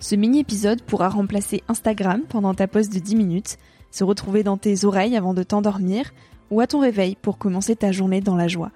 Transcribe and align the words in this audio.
Ce 0.00 0.14
mini-épisode 0.14 0.82
pourra 0.82 1.08
remplacer 1.08 1.62
Instagram 1.68 2.22
pendant 2.28 2.54
ta 2.54 2.68
pause 2.68 2.90
de 2.90 2.98
10 2.98 3.16
minutes, 3.16 3.58
se 3.90 4.04
retrouver 4.04 4.42
dans 4.42 4.56
tes 4.56 4.84
oreilles 4.84 5.16
avant 5.16 5.34
de 5.34 5.42
t'endormir 5.42 6.12
ou 6.50 6.60
à 6.60 6.66
ton 6.66 6.80
réveil 6.80 7.16
pour 7.20 7.38
commencer 7.38 7.76
ta 7.76 7.92
journée 7.92 8.20
dans 8.20 8.36
la 8.36 8.48
joie. 8.48 8.70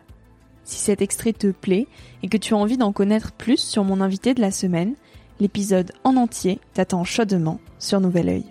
Si 0.65 0.77
cet 0.77 1.03
extrait 1.03 1.33
te 1.33 1.51
plaît 1.51 1.87
et 2.23 2.29
que 2.29 2.37
tu 2.37 2.55
as 2.55 2.59
envie 2.59 2.77
d'en 2.77 2.93
connaître 2.93 3.33
plus 3.33 3.59
sur 3.59 3.85
mon 3.85 4.01
invité 4.01 4.35
de 4.35 4.41
la 4.41 4.51
semaine, 4.51 4.95
l'épisode 5.41 5.93
en 6.05 6.17
entier 6.17 6.61
t'attend 6.75 7.05
chaudement 7.05 7.61
sur 7.79 8.01
Nouvel 8.01 8.29
Oeil. 8.29 8.45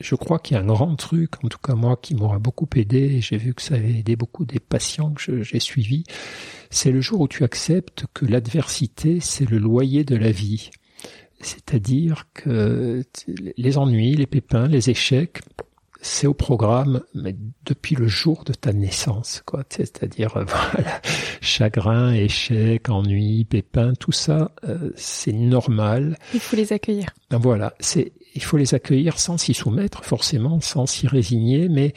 Je 0.00 0.14
crois 0.14 0.38
qu'il 0.38 0.56
y 0.56 0.60
a 0.60 0.62
un 0.62 0.66
grand 0.66 0.94
truc, 0.94 1.44
en 1.44 1.48
tout 1.48 1.58
cas 1.58 1.74
moi, 1.74 1.98
qui 2.00 2.14
m'aura 2.14 2.38
beaucoup 2.38 2.68
aidé, 2.76 3.20
j'ai 3.20 3.36
vu 3.36 3.52
que 3.52 3.62
ça 3.62 3.74
avait 3.74 3.98
aidé 3.98 4.14
beaucoup 4.14 4.44
des 4.44 4.60
patients 4.60 5.10
que 5.10 5.42
j'ai 5.42 5.58
suivis, 5.58 6.04
c'est 6.70 6.92
le 6.92 7.00
jour 7.00 7.22
où 7.22 7.28
tu 7.28 7.42
acceptes 7.42 8.04
que 8.14 8.24
l'adversité, 8.24 9.18
c'est 9.18 9.48
le 9.48 9.58
loyer 9.58 10.04
de 10.04 10.14
la 10.14 10.30
vie. 10.30 10.70
C'est-à-dire 11.40 12.26
que 12.34 13.04
les 13.56 13.78
ennuis, 13.78 14.14
les 14.14 14.26
pépins, 14.26 14.66
les 14.66 14.90
échecs, 14.90 15.40
c'est 16.00 16.26
au 16.26 16.34
programme, 16.34 17.02
mais 17.14 17.34
depuis 17.64 17.96
le 17.96 18.06
jour 18.06 18.44
de 18.44 18.52
ta 18.52 18.72
naissance, 18.72 19.42
quoi. 19.44 19.64
C'est-à-dire, 19.68 20.30
voilà, 20.34 21.00
chagrin, 21.40 22.12
échec, 22.12 22.88
ennui, 22.88 23.44
pépins, 23.44 23.94
tout 23.94 24.12
ça, 24.12 24.52
euh, 24.64 24.90
c'est 24.96 25.32
normal. 25.32 26.16
Il 26.34 26.40
faut 26.40 26.56
les 26.56 26.72
accueillir. 26.72 27.10
Ben 27.30 27.38
voilà, 27.38 27.74
c'est, 27.80 28.12
il 28.34 28.42
faut 28.42 28.56
les 28.56 28.74
accueillir 28.74 29.18
sans 29.18 29.38
s'y 29.38 29.54
soumettre, 29.54 30.04
forcément, 30.04 30.60
sans 30.60 30.86
s'y 30.86 31.08
résigner, 31.08 31.68
mais 31.68 31.94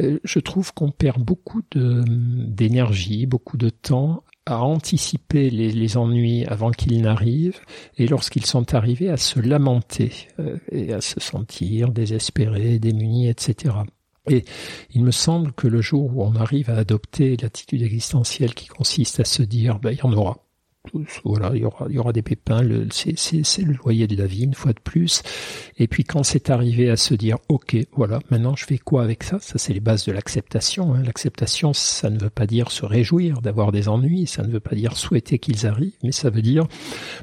euh, 0.00 0.18
je 0.24 0.38
trouve 0.38 0.72
qu'on 0.72 0.90
perd 0.90 1.22
beaucoup 1.22 1.62
de, 1.72 2.04
d'énergie, 2.06 3.26
beaucoup 3.26 3.56
de 3.56 3.70
temps 3.70 4.24
à 4.46 4.62
anticiper 4.62 5.50
les, 5.50 5.96
ennuis 5.96 6.44
avant 6.46 6.70
qu'ils 6.70 7.00
n'arrivent 7.00 7.60
et 7.96 8.06
lorsqu'ils 8.06 8.46
sont 8.46 8.74
arrivés 8.74 9.08
à 9.08 9.16
se 9.16 9.38
lamenter 9.38 10.28
euh, 10.40 10.56
et 10.70 10.92
à 10.92 11.00
se 11.00 11.20
sentir 11.20 11.92
désespéré, 11.92 12.78
démuni, 12.78 13.28
etc. 13.28 13.74
Et 14.28 14.44
il 14.94 15.04
me 15.04 15.10
semble 15.10 15.52
que 15.52 15.68
le 15.68 15.80
jour 15.80 16.16
où 16.16 16.24
on 16.24 16.36
arrive 16.36 16.70
à 16.70 16.76
adopter 16.76 17.36
l'attitude 17.36 17.82
existentielle 17.82 18.54
qui 18.54 18.68
consiste 18.68 19.20
à 19.20 19.24
se 19.24 19.42
dire 19.42 19.78
ben, 19.78 19.90
il 19.90 19.98
y 19.98 20.02
en 20.02 20.12
aura, 20.12 20.41
voilà, 21.24 21.52
il 21.54 21.62
y 21.62 21.64
aura, 21.64 21.86
il 21.88 21.94
y 21.94 21.98
aura 21.98 22.12
des 22.12 22.22
pépins. 22.22 22.62
C'est 22.90 23.62
le 23.62 23.74
loyer 23.74 24.06
de 24.06 24.16
la 24.16 24.26
vie 24.26 24.44
une 24.44 24.54
fois 24.54 24.72
de 24.72 24.80
plus. 24.80 25.22
Et 25.78 25.86
puis 25.86 26.04
quand 26.04 26.22
c'est 26.22 26.50
arrivé 26.50 26.90
à 26.90 26.96
se 26.96 27.14
dire, 27.14 27.38
ok, 27.48 27.76
voilà, 27.92 28.18
maintenant 28.30 28.56
je 28.56 28.64
fais 28.64 28.78
quoi 28.78 29.02
avec 29.02 29.22
ça? 29.22 29.38
Ça, 29.40 29.58
c'est 29.58 29.72
les 29.72 29.80
bases 29.80 30.04
de 30.04 30.12
l'acceptation. 30.12 30.94
Hein. 30.94 31.02
L'acceptation, 31.04 31.72
ça 31.72 32.10
ne 32.10 32.18
veut 32.18 32.30
pas 32.30 32.46
dire 32.46 32.70
se 32.70 32.84
réjouir 32.84 33.42
d'avoir 33.42 33.72
des 33.72 33.88
ennuis, 33.88 34.26
ça 34.26 34.42
ne 34.42 34.50
veut 34.50 34.60
pas 34.60 34.74
dire 34.74 34.96
souhaiter 34.96 35.38
qu'ils 35.38 35.66
arrivent, 35.66 35.96
mais 36.02 36.12
ça 36.12 36.30
veut 36.30 36.42
dire, 36.42 36.66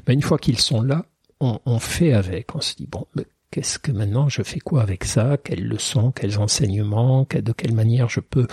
ben, 0.06 0.14
une 0.14 0.22
fois 0.22 0.38
qu'ils 0.38 0.58
sont 0.58 0.82
là, 0.82 1.04
on, 1.40 1.58
on, 1.66 1.78
fait 1.78 2.12
avec. 2.12 2.54
On 2.54 2.60
se 2.60 2.74
dit, 2.74 2.86
bon, 2.86 3.06
ben, 3.14 3.24
Qu'est-ce 3.52 3.80
que 3.80 3.90
maintenant 3.90 4.28
je 4.28 4.44
fais 4.44 4.60
quoi 4.60 4.80
avec 4.80 5.02
ça? 5.02 5.36
Quelles 5.36 5.66
leçons, 5.66 6.12
quels 6.12 6.38
enseignements, 6.38 7.26
de 7.28 7.52
quelle 7.52 7.74
manière 7.74 8.08
je 8.08 8.20
peux 8.20 8.46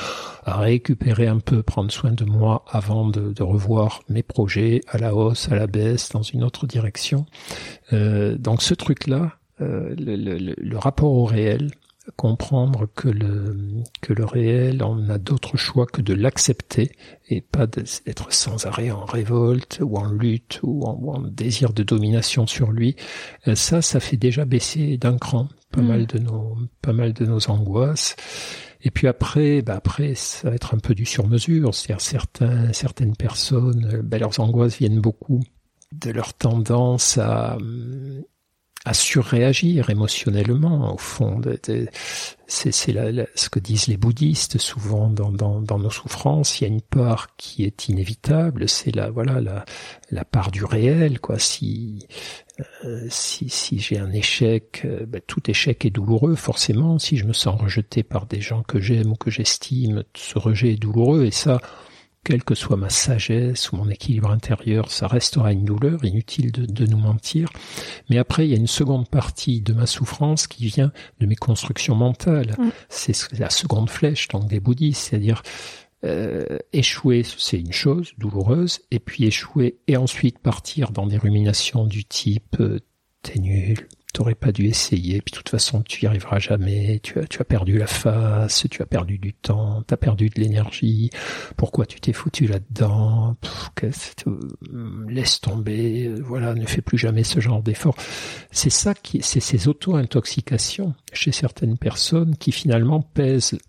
récupérer 0.44 1.28
un 1.28 1.38
peu, 1.38 1.62
prendre 1.62 1.91
soin 1.91 2.12
de 2.12 2.25
moi 2.25 2.66
avant 2.68 3.07
de, 3.07 3.44
revoir 3.44 4.02
mes 4.09 4.24
projets 4.24 4.81
à 4.88 4.97
la 4.97 5.13
hausse, 5.13 5.52
à 5.52 5.56
la 5.56 5.68
baisse, 5.68 6.09
dans 6.09 6.24
une 6.24 6.44
autre 6.44 6.66
direction? 6.66 7.28
Euh, 7.94 8.40
donc 8.40 8.63
ce 8.63 8.74
truc-là, 8.74 9.34
euh, 9.62 9.94
le, 10.00 10.78
rapport 10.78 11.12
au 11.12 11.25
réel, 11.25 11.69
comprendre 12.16 12.88
que 12.95 13.09
le, 13.09 13.56
que 14.01 14.13
le 14.13 14.25
réel, 14.25 14.84
on 14.84 15.09
a 15.09 15.18
d'autres 15.18 15.57
choix 15.57 15.85
que 15.85 16.01
de 16.01 16.13
l'accepter 16.13 16.91
et 17.29 17.41
pas 17.41 17.68
d'être 17.68 18.31
sans 18.31 18.66
arrêt 18.66 18.91
en 18.91 19.06
révolte 19.06 19.79
ou 19.81 19.97
en 19.97 20.12
lutte 20.12 20.59
ou 20.63 20.84
en, 20.85 21.22
désir 21.22 21.73
de 21.73 21.84
domination 21.84 22.47
sur 22.47 22.72
lui. 22.72 22.95
Euh, 23.47 23.56
ça, 23.56 23.81
ça 23.81 24.00
fait 24.00 24.18
déjà 24.18 24.45
baisser 24.45 24.97
d'un 24.97 25.18
cran 25.18 25.50
pas 25.72 25.81
mm. 25.81 25.88
mal 25.88 26.06
de 26.06 26.19
nos, 26.19 26.57
pas 26.81 26.94
mal 26.94 27.13
de 27.13 27.25
nos 27.25 27.50
angoisses. 27.50 28.16
Et 28.81 28.91
puis 28.91 29.07
après, 29.07 29.62
bah 29.62 29.75
après, 29.75 30.16
ça 30.16 30.50
va 30.50 30.56
être 30.56 30.74
un 30.74 30.79
peu 30.79 30.95
du 30.95 31.06
sur-mesure. 31.06 31.74
C'est-à-dire 31.74 32.01
certains, 32.01 32.72
certaines 32.74 33.16
personnes, 33.16 34.01
bah 34.03 34.18
leurs 34.18 34.39
angoisses 34.39 34.78
viennent 34.78 35.01
beaucoup 35.01 35.41
de 35.94 36.12
leur 36.12 36.34
tendance 36.34 37.18
à, 37.18 37.57
à 38.86 38.94
surréagir 38.94 39.90
émotionnellement 39.90 40.94
au 40.94 40.98
fond. 40.98 41.42
C'est 42.48 42.72
ce 42.72 43.50
que 43.50 43.60
disent 43.60 43.88
les 43.88 43.98
bouddhistes 43.98 44.58
souvent 44.58 45.10
dans, 45.10 45.80
nos 45.80 45.90
souffrances. 45.90 46.60
Il 46.60 46.64
y 46.64 46.68
a 46.68 46.70
une 46.70 46.82
part 46.82 47.36
qui 47.36 47.66
est 47.66 47.90
inévitable, 47.90 48.70
c'est 48.70 48.96
la 48.96 49.10
voilà 49.10 49.42
la, 49.42 49.66
la 50.12 50.24
part 50.24 50.52
du 50.52 50.64
réel. 50.64 51.20
Quoi. 51.20 51.38
Si 51.40 52.08
euh, 52.86 53.06
si, 53.10 53.50
si 53.50 53.80
j'ai 53.80 54.00
un 54.00 54.12
échec, 54.12 54.82
euh, 54.86 55.06
ben, 55.06 55.22
tout 55.26 55.50
échec 55.50 55.86
est 55.86 55.92
douloureux 55.92 56.36
forcément. 56.36 56.98
Si 56.98 57.18
je 57.18 57.26
me 57.26 57.34
sens 57.34 57.60
rejeté 57.60 58.02
par 58.04 58.26
des 58.26 58.42
gens 58.42 58.64
que 58.64 58.80
j'aime 58.80 59.12
ou 59.12 59.16
que 59.16 59.30
j'estime, 59.30 60.04
ce 60.16 60.40
rejet 60.40 60.74
est 60.74 60.78
douloureux 60.78 61.26
et 61.26 61.32
ça 61.32 61.60
quelle 62.28 62.44
que 62.44 62.56
soit 62.56 62.76
ma 62.76 62.90
sagesse 62.90 63.72
ou 63.72 63.78
mon 63.78 63.90
équilibre 63.90 64.32
intérieur, 64.32 64.92
ça 64.92 65.08
restera 65.08 65.54
une 65.54 65.64
douleur, 65.64 66.04
inutile 66.04 66.52
de, 66.52 66.86
nous 66.86 66.98
mentir. 66.98 67.48
Mais 68.10 68.18
après, 68.18 68.46
il 68.46 68.52
y 68.52 68.54
a 68.54 68.58
une 68.58 68.68
seconde 68.68 69.08
partie 69.08 69.62
de 69.62 69.72
ma 69.72 69.86
souffrance 69.86 70.46
qui 70.46 70.66
vient 70.66 70.92
de 71.22 71.26
mes 71.26 71.38
constructions 71.38 71.96
mentales. 71.96 72.54
Mm. 72.60 72.70
C'est 72.90 73.40
la 73.40 73.50
seconde 73.50 73.90
flèche 73.90 74.28
donc 74.28 74.50
des 74.50 74.60
bouddhistes, 74.60 75.10
c'est-à-dire 75.10 75.42
euh, 76.04 76.58
échouer, 76.74 77.24
c'est 77.24 77.62
une 77.62 77.72
chose 77.72 78.12
douloureuse, 78.18 78.81
et 78.92 79.00
puis 79.00 79.24
échouer 79.24 79.78
et 79.88 79.96
ensuite 79.96 80.40
partir 80.40 80.92
dans 80.92 81.07
des 81.07 81.18
ruminations 81.18 81.86
du 81.86 82.04
type 82.04 82.57
euh, 82.60 82.81
t'es 83.22 83.40
nul, 83.40 83.88
t'aurais 84.18 84.34
pas 84.34 84.52
dû 84.52 84.66
essayer, 84.66 85.22
puis 85.22 85.31
de 85.31 85.38
toute 85.38 85.50
façon 85.50 85.84
tu 85.84 86.04
y 86.04 86.08
arriveras 86.08 86.40
jamais, 86.40 87.00
tu 87.04 87.19
as, 87.19 87.28
tu 87.28 87.40
as 87.40 87.46
perdu 87.46 87.78
la 87.78 87.86
face, 87.86 88.66
tu 88.68 88.81
as 88.81 88.88
perdu 88.88 89.19
du 89.19 89.31
temps, 89.31 89.84
tu 89.88 89.94
as 89.94 89.98
perdu 89.98 90.30
de 90.30 90.42
l'énergie, 90.42 91.12
pourquoi 91.56 91.86
tu 91.86 92.02
t'es 92.02 92.14
foutu 92.14 92.48
là-dedans, 92.48 93.38
laisse 95.08 95.40
tomber, 95.40 96.12
voilà, 96.19 96.56
ne 96.56 96.66
fais 96.66 96.81
plus 96.81 96.98
jamais 96.98 97.24
ce 97.24 97.40
genre 97.40 97.62
d'effort. 97.62 97.96
C'est 98.50 98.72
ça 98.72 98.96
qui, 98.96 99.22
c'est 99.22 99.40
ces 99.40 99.68
auto-intoxications 99.68 100.96
chez 101.13 101.31
certaines 101.31 101.78
personnes 101.78 102.36
qui 102.38 102.52
finalement 102.52 103.04
pèsent 103.04 103.60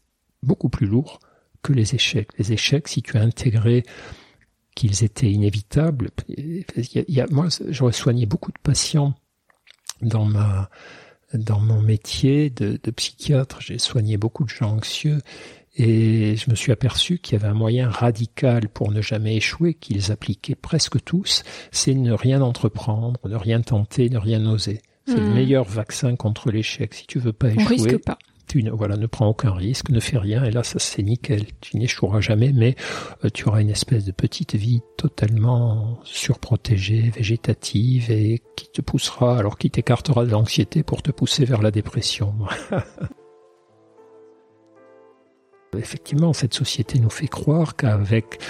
beaucoup 0.43 0.71
plus 0.71 0.87
lourd 0.87 1.19
que 1.61 1.75
les 1.75 1.95
échecs. 1.95 2.31
Les 2.39 2.55
échecs, 2.55 2.89
si 2.89 3.03
tu 3.03 3.19
as 3.19 3.21
intégré 3.21 3.83
qu'ils 4.75 5.05
étaient 5.05 5.31
inévitables, 5.31 6.09
moi 7.31 7.49
j'aurais 7.69 7.93
soigné 7.93 8.25
beaucoup 8.25 8.51
de 8.51 8.59
patients 8.63 9.15
dans 10.03 10.25
ma 10.25 10.69
dans 11.35 11.61
mon 11.61 11.83
métier 11.83 12.49
de, 12.51 12.79
de 12.83 12.91
psychiatre, 12.91 13.61
j'ai 13.61 13.79
soigné 13.79 14.17
beaucoup 14.17 14.45
de 14.45 14.49
gens 14.49 14.71
anxieux 14.73 15.21
Et 15.77 16.37
je 16.37 16.51
me 16.51 16.57
suis 16.57 16.73
aperçu 16.73 17.19
qu'il 17.19 17.35
y 17.35 17.37
avait 17.37 17.49
un 17.49 17.55
moyen 17.55 17.89
radical 17.89 18.69
pour 18.69 18.91
ne 18.91 19.01
jamais 19.03 19.37
échouer, 19.37 19.75
qu'ils 19.75 20.11
appliquaient 20.11 20.57
presque 20.57 21.03
tous, 21.05 21.45
c'est 21.71 21.95
ne 21.95 22.13
rien 22.13 22.41
entreprendre, 22.43 23.21
ne 23.29 23.37
rien 23.37 23.61
tenter, 23.61 24.11
ne 24.11 24.19
rien 24.19 24.45
oser. 24.47 24.81
C'est 25.07 25.21
le 25.21 25.29
Hmm. 25.29 25.35
meilleur 25.35 25.65
vaccin 25.65 26.17
contre 26.17 26.51
l'échec. 26.51 26.95
Si 26.95 27.07
tu 27.07 27.19
veux 27.19 27.33
pas 27.33 27.49
On 27.57 27.65
échouer, 27.65 27.67
risque 27.67 27.99
pas. 27.99 28.19
Tu 28.49 28.63
ne, 28.63 28.71
voilà, 28.71 28.97
ne 28.97 29.07
prends 29.07 29.29
aucun 29.29 29.53
risque, 29.53 29.91
ne 29.91 30.01
fais 30.01 30.19
rien, 30.19 30.43
et 30.45 30.51
là, 30.51 30.63
ça 30.63 30.79
c'est 30.79 31.03
nickel. 31.03 31.45
Tu 31.61 31.77
n'échoueras 31.77 32.21
jamais, 32.21 32.53
mais 32.53 32.75
euh, 33.25 33.29
tu 33.33 33.47
auras 33.49 33.61
une 33.61 33.71
espèce 33.71 34.05
de 34.05 34.13
petite 34.13 34.55
vie 34.55 34.81
totalement 34.97 36.01
surprotégée, 36.05 37.11
végétative, 37.15 38.11
et 38.11 38.43
qui 38.57 38.69
te 38.73 38.81
poussera, 38.81 39.39
alors 39.39 39.59
qui 39.59 39.71
t'écartera 39.71 40.25
de 40.25 40.31
l'anxiété 40.31 40.83
pour 40.83 41.03
te 41.03 41.11
pousser 41.11 41.45
vers 41.45 41.63
la 41.63 41.71
dépression. 41.71 42.35
Effectivement, 45.77 46.33
cette 46.33 46.55
société 46.55 46.99
nous 46.99 47.11
fait 47.11 47.29
croire 47.29 47.77
qu'avec 47.77 48.41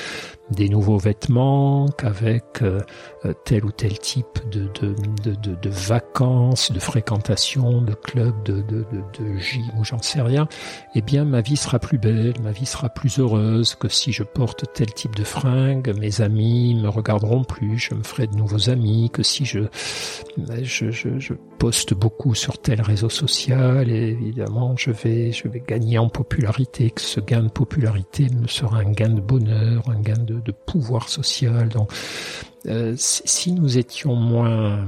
des 0.51 0.69
nouveaux 0.69 0.99
vêtements, 0.99 1.87
qu'avec 1.99 2.63
euh, 2.63 2.81
euh, 3.25 3.33
tel 3.45 3.65
ou 3.65 3.73
tel 3.73 3.99
type 3.99 4.39
de, 4.51 4.69
de, 4.81 4.95
de, 5.25 5.55
de, 5.55 5.71
vacances, 5.71 6.73
de 6.73 6.79
fréquentation, 6.79 7.83
de 7.83 7.95
clubs, 7.95 8.43
de, 8.45 8.63
de, 8.63 8.85
de, 8.91 9.39
gym 9.39 9.65
ou 9.79 9.85
j'en 9.85 10.01
sais 10.01 10.23
rien, 10.23 10.49
eh 10.95 11.03
bien 11.03 11.25
ma 11.25 11.41
vie 11.41 11.57
sera 11.57 11.79
plus 11.79 11.99
belle, 11.99 12.35
ma 12.43 12.53
vie 12.53 12.67
sera 12.67 12.89
plus 12.89 13.19
heureuse 13.19 13.75
que 13.75 13.89
si 13.89 14.13
je 14.13 14.23
porte 14.23 14.65
tel 14.73 14.93
type 14.93 15.15
de 15.17 15.25
fringues, 15.25 15.95
mes 15.99 16.21
amis 16.21 16.75
me 16.75 16.89
regarderont 16.89 17.45
plus, 17.45 17.79
je 17.79 17.95
me 17.95 18.03
ferai 18.03 18.27
de 18.27 18.37
nouveaux 18.37 18.71
amis, 18.71 19.11
que 19.11 19.23
si 19.23 19.45
je, 19.45 19.61
je, 20.63 20.91
je, 20.91 21.19
je 21.19 21.35
poste 21.59 21.93
beaucoup 21.93 22.35
sur 22.35 22.59
tel 22.59 22.81
réseau 22.81 23.11
social, 23.11 23.91
évidemment 23.91 24.75
je 24.77 24.91
vais, 24.91 25.33
je 25.33 25.49
vais 25.49 25.63
gagner 25.67 25.99
en 25.99 26.09
popularité, 26.09 26.91
que 26.91 27.01
ce 27.01 27.21
gain 27.21 27.43
de 27.43 27.49
popularité 27.49 28.29
me 28.31 28.47
sera 28.47 28.79
un 28.79 28.93
gain 28.93 29.11
de 29.11 29.21
bonheur, 29.21 29.83
un 29.89 30.01
gain 30.01 30.19
de, 30.19 30.38
de 30.43 30.53
pouvoir 30.53 31.09
social. 31.09 31.69
Donc 31.69 31.93
euh, 32.67 32.95
si 32.97 33.53
nous 33.53 33.79
étions 33.79 34.15
moins 34.15 34.85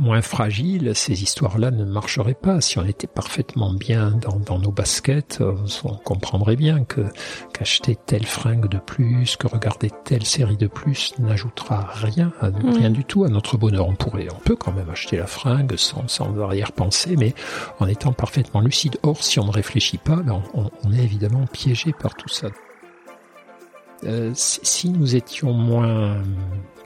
moins 0.00 0.22
fragiles, 0.22 0.92
ces 0.94 1.22
histoires-là 1.22 1.70
ne 1.70 1.84
marcheraient 1.84 2.34
pas. 2.34 2.60
Si 2.60 2.78
on 2.78 2.84
était 2.84 3.06
parfaitement 3.06 3.72
bien 3.72 4.10
dans, 4.10 4.38
dans 4.38 4.58
nos 4.58 4.72
baskets, 4.72 5.38
euh, 5.40 5.54
on 5.84 5.94
comprendrait 5.94 6.56
bien 6.56 6.84
que 6.84 7.02
qu'acheter 7.52 7.96
telle 8.06 8.26
fringue 8.26 8.68
de 8.68 8.78
plus, 8.78 9.36
que 9.36 9.46
regarder 9.46 9.90
telle 10.04 10.24
série 10.24 10.56
de 10.56 10.66
plus 10.66 11.14
n'ajoutera 11.18 11.88
rien, 11.92 12.32
rien 12.40 12.90
du 12.90 13.04
tout 13.04 13.24
à 13.24 13.28
notre 13.28 13.56
bonheur. 13.56 13.86
On 13.86 13.94
pourrait, 13.94 14.26
on 14.34 14.40
peut 14.40 14.56
quand 14.56 14.72
même 14.72 14.90
acheter 14.90 15.16
la 15.16 15.26
fringue 15.26 15.76
sans, 15.76 16.08
sans 16.08 16.38
arrière-pensée, 16.40 17.16
mais 17.16 17.34
en 17.78 17.86
étant 17.86 18.12
parfaitement 18.12 18.60
lucide. 18.60 18.96
Or, 19.02 19.22
si 19.22 19.38
on 19.38 19.44
ne 19.44 19.52
réfléchit 19.52 19.98
pas, 19.98 20.16
ben, 20.16 20.42
on, 20.54 20.70
on 20.84 20.92
est 20.92 21.04
évidemment 21.04 21.46
piégé 21.46 21.92
par 21.92 22.14
tout 22.14 22.28
ça. 22.28 22.48
Euh, 24.04 24.32
si, 24.34 24.60
si 24.62 24.88
nous 24.90 25.16
étions 25.16 25.52
moins 25.52 26.22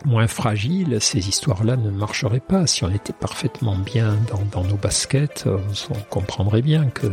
moins 0.04 0.26
fragiles, 0.26 0.98
ces 1.00 1.28
histoires-là 1.28 1.76
ne 1.76 1.90
marcheraient 1.90 2.40
pas. 2.40 2.66
Si 2.66 2.84
on 2.84 2.90
était 2.90 3.12
parfaitement 3.12 3.76
bien 3.76 4.16
dans, 4.30 4.60
dans 4.62 4.66
nos 4.68 4.76
baskets, 4.76 5.44
on 5.46 5.94
comprendrait 6.10 6.62
bien 6.62 6.86
que 6.86 7.06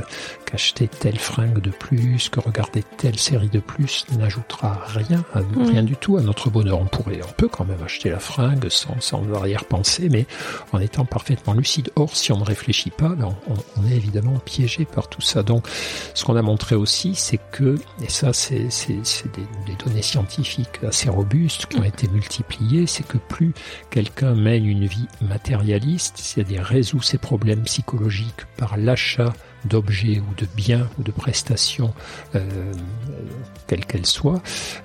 qu'acheter 0.45 0.87
telle 0.87 1.17
fringue 1.19 1.59
de 1.59 1.71
plus, 1.71 2.29
que 2.29 2.39
regarder 2.39 2.83
telle 2.97 3.17
série 3.17 3.49
de 3.49 3.59
plus 3.59 4.05
n'ajoutera 4.17 4.79
rien, 4.87 5.23
à- 5.33 5.41
rien 5.67 5.83
du 5.83 5.95
tout 5.95 6.17
à 6.17 6.21
notre 6.21 6.49
bonheur. 6.49 6.79
On 6.79 6.85
pourrait, 6.85 7.19
on 7.27 7.31
peut 7.33 7.47
quand 7.47 7.65
même 7.65 7.81
acheter 7.83 8.09
la 8.09 8.19
fringue 8.19 8.67
sans, 8.69 8.99
sans 8.99 9.33
arrière-pensée, 9.33 10.09
mais 10.09 10.25
en 10.71 10.79
étant 10.79 11.05
parfaitement 11.05 11.53
lucide. 11.53 11.89
Or, 11.95 12.15
si 12.15 12.31
on 12.31 12.37
ne 12.37 12.43
réfléchit 12.45 12.91
pas, 12.91 13.09
ben, 13.09 13.35
on, 13.47 13.87
est 13.87 13.95
évidemment 13.95 14.37
piégé 14.39 14.85
par 14.85 15.07
tout 15.09 15.21
ça. 15.21 15.43
Donc, 15.43 15.67
ce 16.13 16.23
qu'on 16.23 16.35
a 16.35 16.41
montré 16.41 16.75
aussi, 16.75 17.13
c'est 17.15 17.39
que, 17.51 17.75
et 18.01 18.09
ça, 18.09 18.33
c'est 18.33 18.67
des, 18.87 19.45
des 19.67 19.75
données 19.83 20.01
scientifiques 20.01 20.79
assez 20.87 21.09
robustes 21.09 21.65
qui 21.67 21.77
ont 21.79 21.83
été 21.83 22.07
multipliées, 22.07 22.74
c'est 22.85 23.07
que 23.07 23.17
plus 23.17 23.53
quelqu'un 23.89 24.35
mène 24.35 24.65
une 24.65 24.85
vie 24.85 25.07
matérialiste, 25.21 26.15
c'est-à-dire 26.17 26.63
résout 26.63 27.01
ses 27.01 27.17
problèmes 27.17 27.63
psychologiques 27.63 28.45
par 28.57 28.77
l'achat 28.77 29.33
d'objets 29.65 30.19
ou 30.19 30.33
de 30.35 30.47
biens 30.55 30.87
ou 30.99 31.03
de 31.03 31.11
prestations, 31.11 31.93
euh, 32.35 32.73
euh, 33.09 33.23
quelles 33.67 33.85
qu'elles 33.85 34.05
soient, 34.05 34.41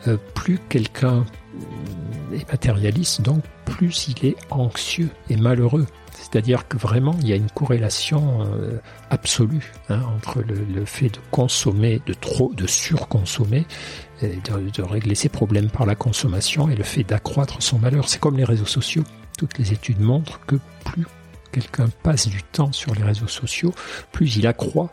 euh, 0.09 0.17
plus 0.35 0.59
quelqu'un 0.69 1.25
euh, 1.25 2.37
est 2.37 2.51
matérialiste, 2.51 3.23
donc 3.23 3.43
plus 3.65 4.09
il 4.09 4.27
est 4.27 4.37
anxieux 4.51 5.11
et 5.29 5.37
malheureux. 5.37 5.87
C'est-à-dire 6.13 6.69
que 6.69 6.77
vraiment, 6.77 7.17
il 7.21 7.29
y 7.29 7.33
a 7.33 7.37
une 7.37 7.51
corrélation 7.51 8.47
absolue 9.09 9.73
hein, 9.89 10.03
entre 10.17 10.43
le, 10.43 10.85
fait 10.85 11.09
de 11.09 11.19
consommer, 11.31 12.01
de 12.05 12.13
trop, 12.13 12.53
de 12.55 12.67
surconsommer, 12.67 13.67
de 14.23 14.83
régler 14.83 15.15
ses 15.15 15.31
problèmes 15.31 15.71
par 15.71 15.87
la 15.87 15.95
consommation 15.95 16.69
et 16.69 16.77
le 16.77 16.85
fait 16.85 17.05
d'accroître 17.05 17.63
son 17.63 17.79
malheur. 17.79 18.09
C'est 18.09 18.21
comme 18.21 18.37
les 18.37 18.45
réseaux 18.45 18.67
sociaux. 18.67 19.05
Toutes 19.39 19.57
les 19.59 19.73
études 19.73 20.01
montrent 20.01 20.41
que 20.47 20.57
plus 20.85 21.07
quelqu'un 21.53 21.89
passe 22.03 22.29
du 22.29 22.43
temps 22.43 22.73
sur 22.73 22.95
les 22.95 23.03
réseaux 23.03 23.29
sociaux, 23.29 23.75
plus 24.13 24.37
il 24.37 24.47
accroît 24.47 24.91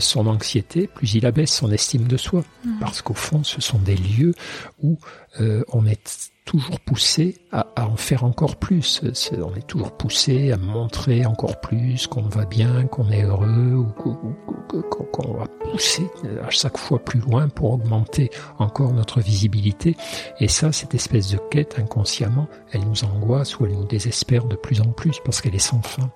son 0.00 0.26
anxiété, 0.26 0.86
plus 0.86 1.14
il 1.14 1.26
abaisse 1.26 1.52
son 1.54 1.70
estime 1.72 2.06
de 2.06 2.16
soi. 2.16 2.42
Parce 2.80 3.02
qu'au 3.02 3.14
fond, 3.14 3.42
ce 3.44 3.60
sont 3.60 3.78
des 3.78 3.96
lieux 3.96 4.34
où 4.82 4.98
euh, 5.40 5.62
on 5.72 5.86
est 5.86 6.30
toujours 6.44 6.78
poussé 6.78 7.38
à, 7.50 7.66
à 7.74 7.86
en 7.86 7.96
faire 7.96 8.22
encore 8.22 8.56
plus. 8.56 9.02
On 9.32 9.54
est 9.56 9.66
toujours 9.66 9.96
poussé 9.96 10.52
à 10.52 10.56
montrer 10.56 11.26
encore 11.26 11.60
plus 11.60 12.06
qu'on 12.06 12.22
va 12.22 12.44
bien, 12.44 12.86
qu'on 12.86 13.10
est 13.10 13.24
heureux, 13.24 13.74
ou 13.74 13.86
qu'o- 14.00 14.10
ou 14.22 14.34
qu'o- 14.68 14.82
qu'on 14.82 15.04
qu'on 15.06 15.32
va 15.34 15.46
pousser 15.46 16.06
à 16.46 16.50
chaque 16.50 16.76
fois 16.78 16.98
plus 16.98 17.18
loin 17.20 17.48
pour 17.48 17.72
augmenter 17.72 18.30
encore 18.58 18.92
notre 18.92 19.20
visibilité. 19.20 19.96
Et 20.40 20.46
ça, 20.48 20.70
cette 20.72 20.94
espèce 20.94 21.30
de 21.32 21.38
quête 21.50 21.78
inconsciemment, 21.78 22.46
elle 22.72 22.84
nous 22.84 23.04
angoisse 23.04 23.58
ou 23.58 23.66
elle 23.66 23.72
nous 23.72 23.86
désespère 23.86 24.44
de 24.44 24.56
plus 24.56 24.80
en 24.80 24.92
plus 24.92 25.16
parce 25.24 25.40
qu'elle 25.40 25.54
est 25.54 25.58
sans 25.58 25.82
fin. 25.82 26.10